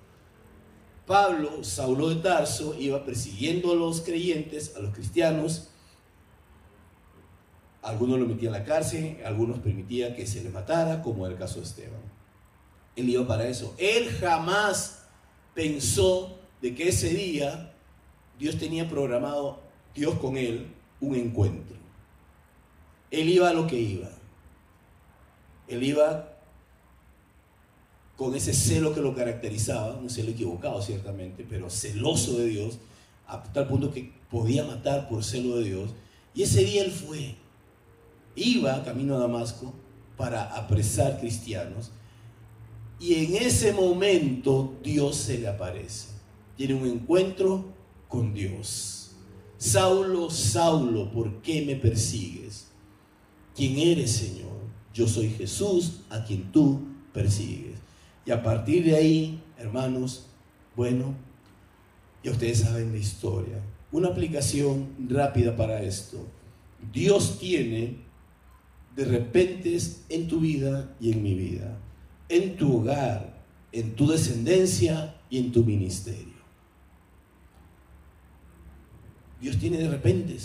[1.05, 5.69] Pablo, Saulo de Tarso, iba persiguiendo a los creyentes, a los cristianos.
[7.83, 11.39] Algunos lo metían a la cárcel, algunos permitían que se le matara, como era el
[11.39, 12.01] caso de Esteban.
[12.95, 13.75] Él iba para eso.
[13.77, 15.05] Él jamás
[15.53, 17.75] pensó de que ese día
[18.39, 19.61] Dios tenía programado,
[19.93, 21.80] Dios con él, un encuentro.
[23.11, 24.09] Él iba a lo que iba.
[25.67, 26.31] Él iba
[28.15, 32.77] con ese celo que lo caracterizaba, un celo equivocado ciertamente, pero celoso de Dios,
[33.27, 35.91] a tal punto que podía matar por celo de Dios.
[36.33, 37.35] Y ese día él fue,
[38.35, 39.73] iba camino a Damasco
[40.17, 41.91] para apresar cristianos.
[42.99, 46.09] Y en ese momento Dios se le aparece.
[46.55, 47.65] Tiene un encuentro
[48.07, 49.11] con Dios.
[49.57, 52.70] Saulo, Saulo, ¿por qué me persigues?
[53.61, 54.57] ¿Quién eres, Señor?
[54.91, 56.81] Yo soy Jesús a quien tú
[57.13, 57.75] persigues.
[58.25, 60.25] Y a partir de ahí, hermanos,
[60.75, 61.13] bueno,
[62.23, 63.61] ya ustedes saben la historia.
[63.91, 66.25] Una aplicación rápida para esto.
[66.91, 67.97] Dios tiene
[68.95, 69.77] de repente
[70.09, 71.77] en tu vida y en mi vida,
[72.29, 76.41] en tu hogar, en tu descendencia y en tu ministerio.
[79.39, 80.35] Dios tiene de repente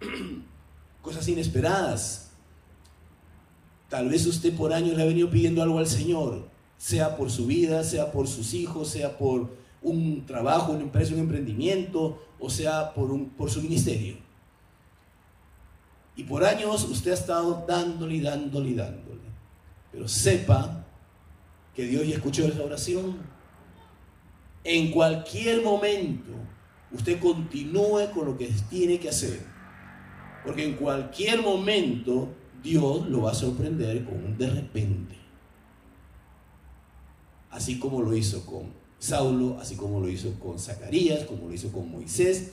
[1.00, 2.29] cosas inesperadas.
[3.90, 6.48] Tal vez usted por años le ha venido pidiendo algo al Señor,
[6.78, 9.50] sea por su vida, sea por sus hijos, sea por
[9.82, 14.16] un trabajo, una empresa, un emprendimiento, o sea por, un, por su ministerio.
[16.14, 19.20] Y por años usted ha estado dándole y dándole y dándole.
[19.90, 20.84] Pero sepa
[21.74, 23.16] que Dios ya escuchó esa oración.
[24.62, 26.30] En cualquier momento
[26.92, 29.40] usted continúe con lo que tiene que hacer.
[30.44, 32.28] Porque en cualquier momento
[32.62, 35.16] Dios lo va a sorprender con un de repente.
[37.50, 41.72] Así como lo hizo con Saulo, así como lo hizo con Zacarías, como lo hizo
[41.72, 42.52] con Moisés,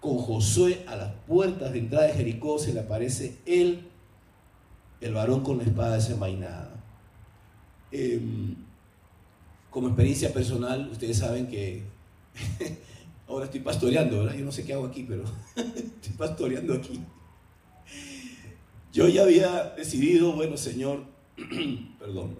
[0.00, 3.88] con Josué a las puertas de entrada de Jericó se le aparece él,
[5.00, 6.74] el varón con la espada desenvainada.
[7.90, 8.54] Em,
[9.70, 11.84] como experiencia personal, ustedes saben que
[13.26, 14.34] ahora estoy pastoreando, ¿verdad?
[14.34, 15.24] Yo no sé qué hago aquí, pero
[15.56, 17.00] estoy pastoreando aquí.
[18.98, 21.04] Yo ya había decidido, bueno, Señor,
[22.00, 22.36] perdón.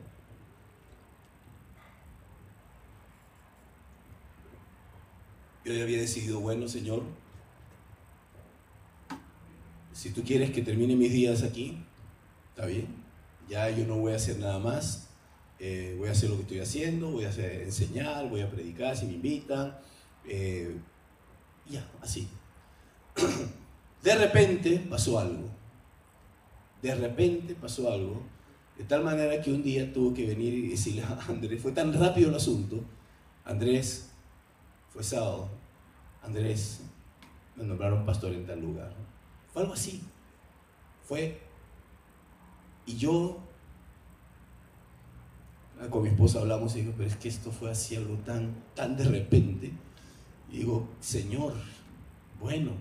[5.65, 7.05] Yo ya había decidido, bueno, Señor,
[9.93, 11.79] si tú quieres que termine mis días aquí,
[12.51, 12.89] está bien.
[13.49, 15.11] Ya yo no voy a hacer nada más.
[15.61, 19.07] Eh, voy a hacer lo que estoy haciendo, voy a enseñar, voy a predicar si
[19.07, 19.79] me invitan.
[20.27, 20.77] Eh,
[21.71, 22.27] ya, así.
[24.03, 25.58] De repente pasó algo.
[26.83, 28.23] De repente pasó algo.
[28.77, 31.93] De tal manera que un día tuvo que venir y decirle a Andrés, fue tan
[31.93, 32.81] rápido el asunto.
[33.45, 34.11] Andrés,
[34.91, 35.49] fue sábado.
[36.23, 36.81] Andrés,
[37.57, 39.09] me nombraron pastor en tal lugar
[39.61, 40.03] algo así.
[41.05, 41.41] Fue.
[42.87, 43.39] Y yo,
[45.81, 48.55] ah, con mi esposa hablamos y digo, pero es que esto fue así algo tan,
[48.75, 49.73] tan de repente.
[50.51, 51.53] Y digo, Señor,
[52.41, 52.73] bueno,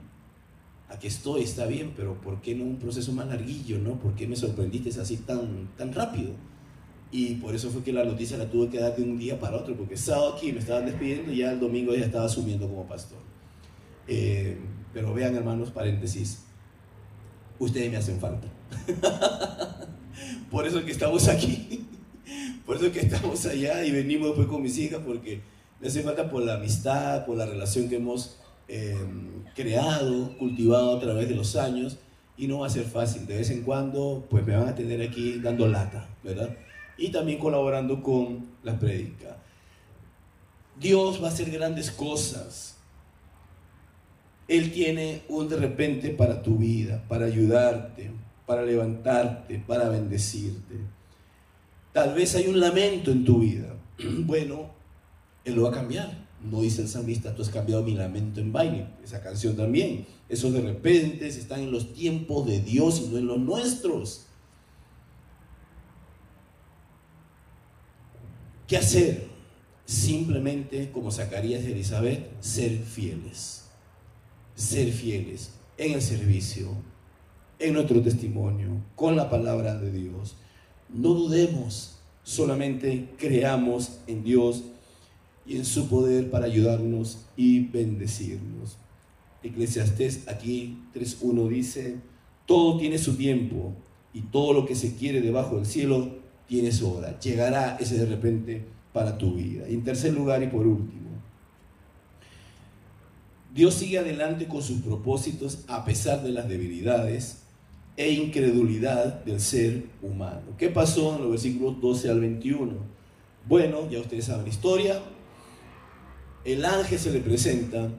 [0.90, 4.00] aquí estoy, está bien, pero ¿por qué no un proceso más larguillo, no?
[4.00, 6.32] ¿Por qué me sorprendiste así tan, tan rápido?
[7.12, 9.58] Y por eso fue que la noticia la tuve que dar de un día para
[9.58, 12.86] otro, porque sábado aquí me estaban despidiendo y ya el domingo ya estaba asumiendo como
[12.86, 13.20] pastor.
[14.08, 14.58] Eh,
[14.94, 16.44] pero vean, hermanos, paréntesis,
[17.60, 18.48] ustedes me hacen falta.
[20.52, 21.86] por eso es que estamos aquí.
[22.66, 25.40] Por eso es que estamos allá y venimos después con mis hijas porque
[25.80, 28.38] me hace falta por la amistad, por la relación que hemos
[28.68, 31.98] em, creado, cultivado a través de los años
[32.38, 33.26] y no va a ser fácil.
[33.26, 36.56] De vez en cuando pues me van a tener aquí dando lata, ¿verdad?
[36.98, 39.38] Y también colaborando con la prédica.
[40.80, 42.78] Dios va a hacer grandes cosas.
[44.48, 48.12] Él tiene un de repente para tu vida, para ayudarte,
[48.46, 50.76] para levantarte, para bendecirte.
[51.92, 53.74] Tal vez hay un lamento en tu vida.
[54.26, 54.70] Bueno,
[55.44, 56.27] Él lo va a cambiar.
[56.44, 58.88] No dice el salmista, tú has cambiado mi lamento en baile.
[59.04, 60.06] Esa canción también.
[60.30, 64.26] Esos de repente están en los tiempos de Dios y no en los nuestros.
[68.68, 69.28] ¿Qué hacer?
[69.86, 73.68] Simplemente, como Zacarías y Elizabeth, ser fieles
[74.58, 76.70] ser fieles en el servicio,
[77.60, 80.36] en nuestro testimonio, con la palabra de Dios.
[80.90, 84.64] No dudemos, solamente creamos en Dios
[85.48, 88.78] y en su poder para ayudarnos y bendecirnos.
[89.44, 91.96] Eclesiastés aquí 3.1 dice,
[92.46, 93.74] todo tiene su tiempo
[94.14, 96.10] y todo lo que se quiere debajo del cielo
[96.48, 97.20] tiene su hora.
[97.20, 99.70] Llegará ese de repente para tu vida.
[99.70, 101.08] Y en tercer lugar y por último,
[103.54, 107.40] Dios sigue adelante con sus propósitos a pesar de las debilidades
[107.96, 110.56] e incredulidad del ser humano.
[110.58, 112.74] ¿Qué pasó en los versículos 12 al 21?
[113.48, 115.02] Bueno, ya ustedes saben la historia.
[116.48, 117.90] El ángel se le presenta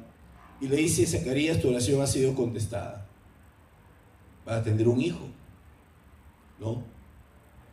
[0.59, 3.07] y le dice, Zacarías, tu oración ha sido contestada.
[4.49, 5.29] Va a tener un hijo.
[6.59, 6.83] ¿No?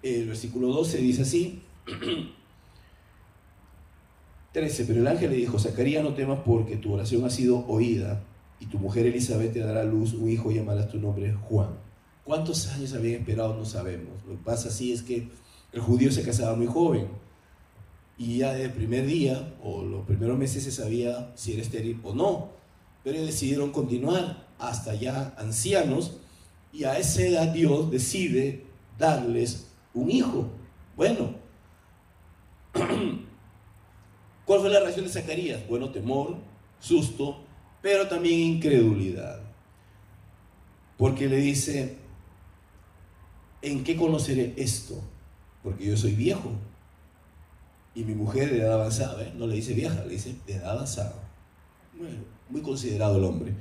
[0.04, 1.64] El versículo 12 dice así.
[4.52, 4.84] 13.
[4.84, 8.22] Pero el ángel le dijo, Zacarías, no temas porque tu oración ha sido oída
[8.60, 11.70] y tu mujer Elizabeth te dará luz un hijo y llamarás tu nombre Juan.
[12.26, 13.56] ¿Cuántos años habían esperado?
[13.56, 14.26] No sabemos.
[14.28, 15.30] Lo que pasa así es que
[15.72, 17.08] el judío se casaba muy joven.
[18.18, 22.14] Y ya el primer día o los primeros meses se sabía si era estéril o
[22.14, 22.50] no,
[23.04, 26.18] pero decidieron continuar hasta ya ancianos
[26.72, 28.66] y a esa edad Dios decide
[28.98, 30.50] darles un hijo.
[30.96, 31.36] Bueno,
[34.46, 35.68] ¿cuál fue la reacción de Zacarías?
[35.68, 36.38] Bueno, temor,
[36.80, 37.38] susto,
[37.82, 39.42] pero también incredulidad.
[40.98, 41.98] Porque le dice,
[43.62, 45.02] ¿en qué conoceré esto?
[45.64, 46.52] Porque yo soy viejo.
[47.96, 49.34] Y mi mujer de edad avanzada, ¿eh?
[49.38, 51.16] no le dice vieja, le dice de edad avanzada.
[51.98, 52.20] Bueno,
[52.50, 53.54] muy considerado el hombre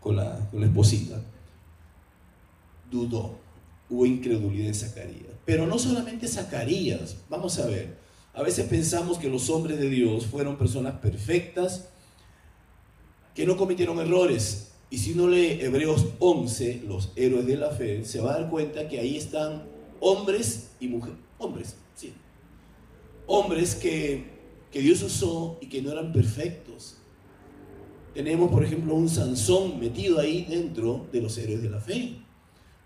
[0.00, 1.20] con la, con la esposita.
[2.90, 3.38] Dudó,
[3.90, 5.32] hubo incredulidad en Zacarías.
[5.44, 7.96] Pero no solamente Zacarías, vamos a ver,
[8.34, 11.88] a veces pensamos que los hombres de Dios fueron personas perfectas,
[13.34, 14.72] que no cometieron errores.
[14.90, 18.50] Y si uno lee Hebreos 11, los héroes de la fe, se va a dar
[18.50, 19.64] cuenta que ahí están
[20.00, 21.18] hombres y mujeres.
[21.38, 22.12] Hombres, sí.
[23.26, 24.24] Hombres que,
[24.70, 26.98] que Dios usó y que no eran perfectos.
[28.14, 32.16] Tenemos, por ejemplo, un Sansón metido ahí dentro de los héroes de la fe.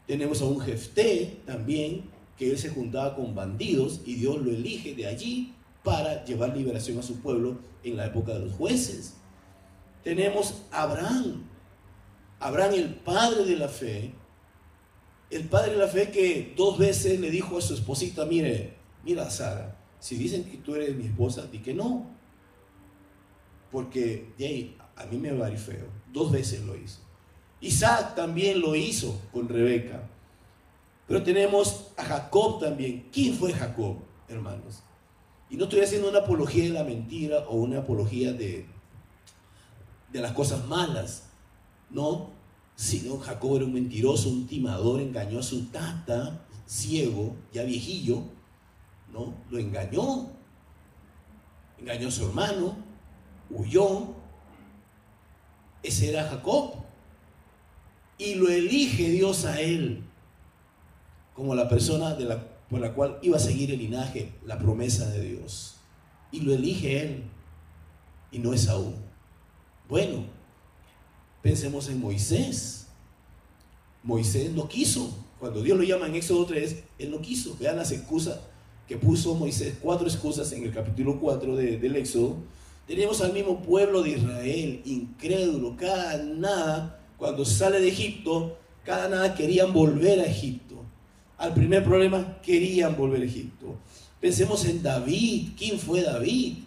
[0.07, 2.05] Tenemos a un Jefté también,
[2.37, 6.99] que él se juntaba con bandidos y Dios lo elige de allí para llevar liberación
[6.99, 9.15] a su pueblo en la época de los jueces.
[10.05, 11.45] Tenemos a Abraham,
[12.39, 14.13] Abraham el padre de la fe,
[15.31, 18.75] el padre de la fe que dos veces le dijo a su esposita, mire,
[19.05, 22.07] mira Sara, si dicen que tú eres mi esposa, di que no,
[23.71, 25.87] porque Jay, a mí me va a feo.
[26.13, 27.01] Dos veces lo hizo.
[27.61, 30.09] Isaac también lo hizo con Rebeca.
[31.07, 33.09] Pero tenemos a Jacob también.
[33.13, 33.97] ¿Quién fue Jacob,
[34.29, 34.83] hermanos?
[35.49, 38.67] Y no estoy haciendo una apología de la mentira o una apología de,
[40.13, 41.31] de las cosas malas.
[41.91, 42.31] No,
[42.75, 48.23] sino Jacob era un mentiroso, un timador, engañó a su tata, ciego, ya viejillo,
[49.13, 49.35] ¿no?
[49.51, 50.31] Lo engañó,
[51.79, 52.77] engañó a su hermano,
[53.51, 54.15] huyó.
[55.83, 56.75] Ese era Jacob.
[58.19, 60.03] Y lo elige Dios a él
[61.35, 65.07] como la persona de la, por la cual iba a seguir el linaje, la promesa
[65.11, 65.77] de Dios.
[66.33, 67.25] Y lo elige él
[68.33, 68.95] y no Esaú.
[69.89, 70.25] Bueno,
[71.43, 72.89] pensemos en Moisés.
[74.03, 75.15] Moisés no quiso.
[75.39, 77.57] Cuando Dios lo llama en Éxodo 3, él no quiso.
[77.61, 78.41] Vean las excusas
[78.87, 82.37] que puso Moisés, cuatro excusas en el capítulo 4 del Éxodo.
[82.87, 89.35] Tenemos al mismo pueblo de Israel, incrédulo, cada nada, cuando sale de Egipto, cada nada
[89.35, 90.67] querían volver a Egipto
[91.39, 93.77] al primer problema, querían volver a Egipto.
[94.21, 95.51] Pensemos en David.
[95.57, 96.59] ¿Quién fue David?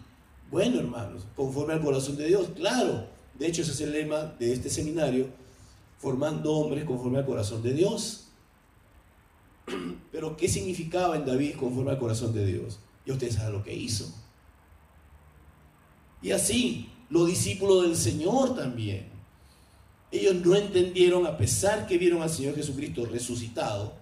[0.50, 3.06] Bueno, hermanos, conforme al corazón de Dios, claro.
[3.38, 5.28] De hecho, ese es el lema de este seminario,
[5.98, 8.28] formando hombres conforme al corazón de Dios.
[10.12, 12.80] Pero, ¿qué significaba en David conforme al corazón de Dios?
[13.04, 14.12] Y ustedes saben lo que hizo.
[16.22, 19.08] Y así, los discípulos del Señor también.
[20.12, 23.94] Ellos no entendieron, a pesar que vieron al Señor Jesucristo resucitado,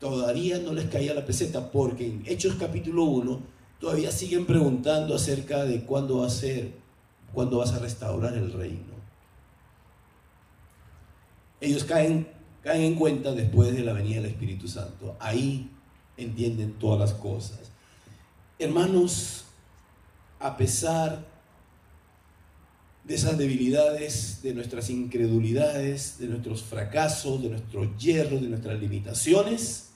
[0.00, 3.40] todavía no les caía la peseta porque en Hechos capítulo 1
[3.80, 6.72] todavía siguen preguntando acerca de cuándo va a ser,
[7.32, 8.96] cuándo vas a restaurar el reino.
[11.60, 12.28] Ellos caen,
[12.66, 15.16] caen en cuenta después de la venida del Espíritu Santo.
[15.20, 15.70] Ahí
[16.16, 17.60] entienden todas las cosas.
[18.58, 19.44] Hermanos,
[20.40, 21.24] a pesar
[23.04, 29.90] de esas debilidades, de nuestras incredulidades, de nuestros fracasos, de nuestros hierros, de nuestras limitaciones,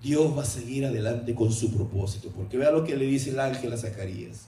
[0.00, 2.28] Dios va a seguir adelante con su propósito.
[2.28, 4.46] Porque vea lo que le dice el ángel a Zacarías.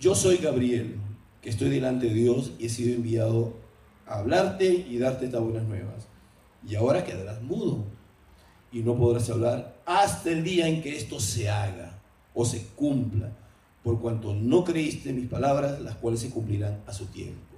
[0.00, 0.96] Yo soy Gabriel,
[1.40, 3.67] que estoy delante de Dios y he sido enviado
[4.08, 6.06] hablarte y darte estas buenas nuevas.
[6.66, 7.84] Y ahora quedarás mudo
[8.72, 11.98] y no podrás hablar hasta el día en que esto se haga
[12.34, 13.32] o se cumpla,
[13.82, 17.56] por cuanto no creíste mis palabras, las cuales se cumplirán a su tiempo.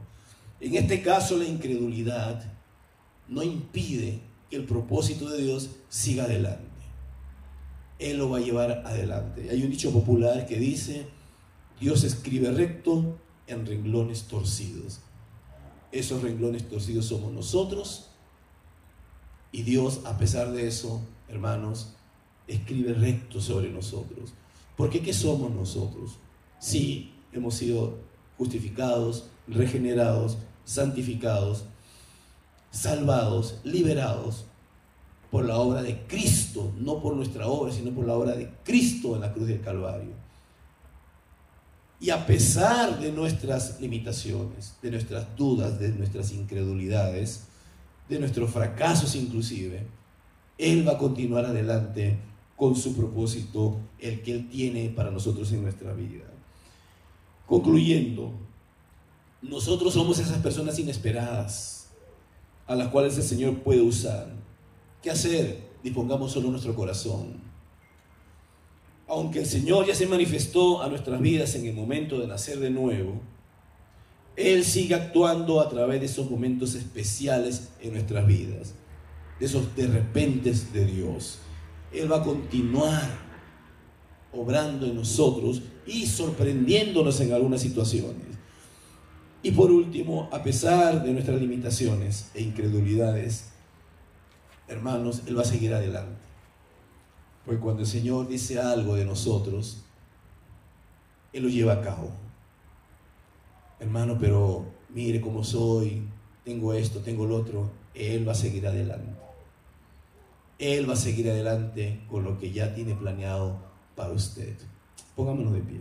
[0.61, 2.45] En este caso, la incredulidad
[3.29, 6.65] no impide que el propósito de Dios siga adelante.
[7.99, 9.49] Él lo va a llevar adelante.
[9.51, 11.07] Hay un dicho popular que dice,
[11.81, 15.01] Dios escribe recto en renglones torcidos.
[15.93, 18.11] Esos renglones torcidos somos nosotros
[19.53, 21.95] y Dios, a pesar de eso, hermanos,
[22.47, 24.33] escribe recto sobre nosotros.
[24.77, 26.19] Porque ¿qué somos nosotros?
[26.59, 27.99] Sí, hemos sido
[28.39, 31.65] justificados, regenerados, santificados,
[32.71, 34.45] salvados, liberados
[35.31, 39.15] por la obra de Cristo, no por nuestra obra, sino por la obra de Cristo
[39.15, 40.13] en la cruz del Calvario.
[42.01, 47.45] Y a pesar de nuestras limitaciones, de nuestras dudas, de nuestras incredulidades,
[48.09, 49.87] de nuestros fracasos inclusive,
[50.57, 52.19] Él va a continuar adelante
[52.57, 56.25] con su propósito, el que Él tiene para nosotros en nuestra vida.
[57.47, 58.33] Concluyendo,
[59.43, 61.89] nosotros somos esas personas inesperadas
[62.67, 64.33] a las cuales el Señor puede usar.
[65.03, 65.71] ¿Qué hacer?
[65.83, 67.50] Dispongamos solo nuestro corazón.
[69.11, 72.71] Aunque el Señor ya se manifestó a nuestras vidas en el momento de nacer de
[72.71, 73.21] nuevo,
[74.37, 78.75] Él sigue actuando a través de esos momentos especiales en nuestras vidas,
[79.41, 81.41] de esos de repentes de Dios.
[81.93, 83.03] Él va a continuar
[84.33, 88.29] obrando en nosotros y sorprendiéndonos en algunas situaciones.
[89.43, 93.47] Y por último, a pesar de nuestras limitaciones e incredulidades,
[94.69, 96.30] hermanos, Él va a seguir adelante.
[97.51, 99.83] Porque cuando el Señor dice algo de nosotros,
[101.33, 102.13] Él lo lleva a cabo.
[103.81, 106.07] Hermano, pero mire cómo soy,
[106.45, 109.21] tengo esto, tengo lo otro, Él va a seguir adelante.
[110.61, 113.59] Él va a seguir adelante con lo que ya tiene planeado
[113.97, 114.57] para usted.
[115.17, 115.81] Pongámonos de pie.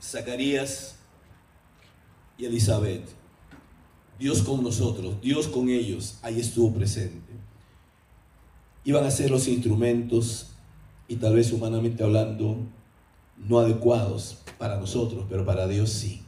[0.00, 0.94] Zacarías
[2.38, 3.23] y Elizabeth.
[4.18, 7.32] Dios con nosotros, Dios con ellos, ahí estuvo presente.
[8.84, 10.50] Iban a ser los instrumentos
[11.08, 12.58] y tal vez humanamente hablando
[13.36, 16.22] no adecuados para nosotros, pero para Dios sí.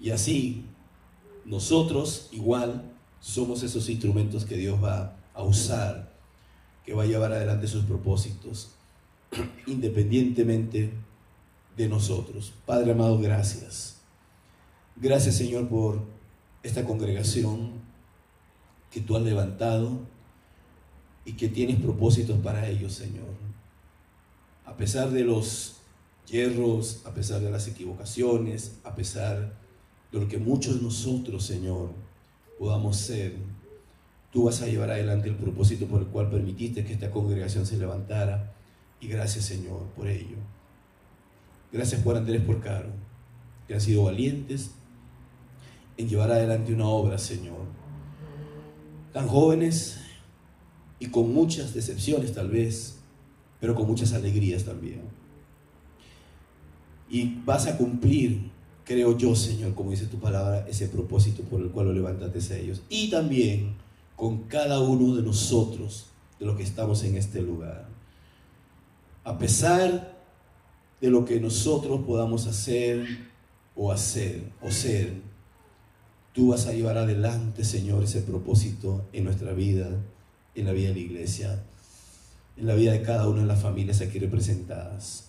[0.00, 0.64] Y así,
[1.44, 6.12] nosotros igual somos esos instrumentos que Dios va a usar,
[6.84, 8.72] que va a llevar adelante sus propósitos,
[9.66, 10.92] independientemente
[11.76, 12.52] de nosotros.
[12.66, 13.98] Padre amado, gracias.
[14.96, 16.02] Gracias Señor por
[16.62, 17.72] esta congregación
[18.90, 20.00] que tú has levantado
[21.24, 23.34] y que tienes propósitos para ellos, Señor.
[24.64, 25.76] A pesar de los
[26.26, 29.54] hierros, a pesar de las equivocaciones, a pesar
[30.10, 31.90] de lo que muchos de nosotros, Señor,
[32.58, 33.34] podamos ser,
[34.30, 37.76] tú vas a llevar adelante el propósito por el cual permitiste que esta congregación se
[37.76, 38.54] levantara.
[39.00, 40.36] Y gracias, Señor, por ello.
[41.72, 42.90] Gracias por Andrés por Caro,
[43.66, 44.72] que han sido valientes
[46.02, 47.60] en llevar adelante una obra, Señor.
[49.12, 50.00] Tan jóvenes
[50.98, 52.98] y con muchas decepciones tal vez,
[53.60, 55.02] pero con muchas alegrías también.
[57.10, 58.50] Y vas a cumplir,
[58.84, 62.56] creo yo, Señor, como dice tu palabra, ese propósito por el cual lo levantaste a
[62.56, 62.82] ellos.
[62.88, 63.74] Y también
[64.16, 66.06] con cada uno de nosotros,
[66.38, 67.88] de los que estamos en este lugar.
[69.24, 70.16] A pesar
[71.00, 73.06] de lo que nosotros podamos hacer
[73.74, 75.31] o hacer o ser.
[76.32, 79.88] Tú vas a llevar adelante, Señor, ese propósito en nuestra vida,
[80.54, 81.62] en la vida de la iglesia,
[82.56, 85.28] en la vida de cada una de las familias aquí representadas.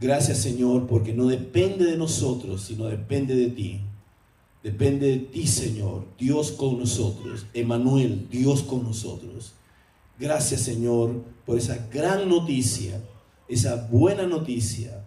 [0.00, 3.80] Gracias, Señor, porque no depende de nosotros, sino depende de ti.
[4.62, 9.52] Depende de ti, Señor, Dios con nosotros, Emanuel, Dios con nosotros.
[10.18, 13.00] Gracias, Señor, por esa gran noticia
[13.48, 15.04] esa buena noticia.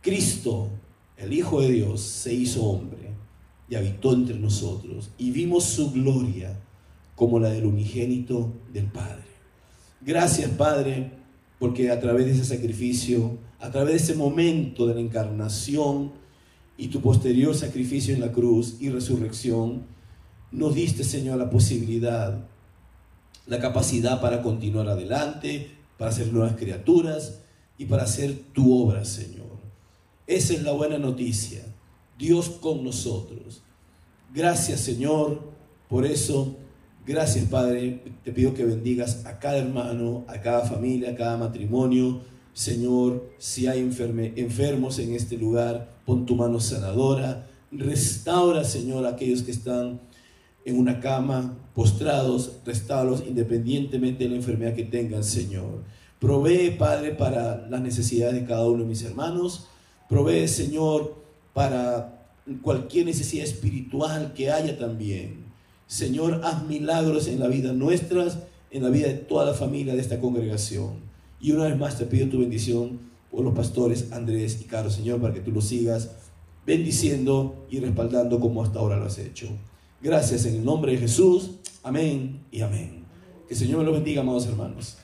[0.00, 0.68] Cristo,
[1.16, 3.07] el Hijo de Dios, se hizo hombre
[3.68, 6.58] y habitó entre nosotros y vimos su gloria
[7.14, 9.24] como la del unigénito del Padre.
[10.00, 11.10] Gracias, Padre,
[11.58, 16.12] porque a través de ese sacrificio, a través de ese momento de la encarnación
[16.76, 19.82] y tu posterior sacrificio en la cruz y resurrección,
[20.52, 22.46] nos diste, Señor, la posibilidad,
[23.46, 27.40] la capacidad para continuar adelante, para ser nuevas criaturas
[27.76, 29.58] y para hacer tu obra, Señor.
[30.26, 31.64] Esa es la buena noticia.
[32.18, 33.62] Dios con nosotros.
[34.34, 35.40] Gracias, Señor,
[35.88, 36.56] por eso.
[37.06, 38.02] Gracias, Padre.
[38.24, 42.20] Te pido que bendigas a cada hermano, a cada familia, a cada matrimonio.
[42.52, 47.46] Señor, si hay enfermos en este lugar, pon tu mano sanadora.
[47.70, 50.00] Restaura, Señor, a aquellos que están
[50.64, 55.84] en una cama, postrados, restauralos independientemente de la enfermedad que tengan, Señor.
[56.18, 59.66] Provee, Padre, para las necesidades de cada uno de mis hermanos.
[60.08, 61.14] Provee, Señor,
[61.58, 62.24] para
[62.62, 65.46] cualquier necesidad espiritual que haya también.
[65.88, 68.38] Señor, haz milagros en la vida nuestras,
[68.70, 71.00] en la vida de toda la familia de esta congregación.
[71.40, 73.00] Y una vez más te pido tu bendición
[73.32, 76.12] por los pastores Andrés y Carlos, Señor, para que tú los sigas
[76.64, 79.48] bendiciendo y respaldando como hasta ahora lo has hecho.
[80.00, 81.54] Gracias en el nombre de Jesús.
[81.82, 83.02] Amén y amén.
[83.48, 84.96] Que el Señor me lo bendiga, amados hermanos.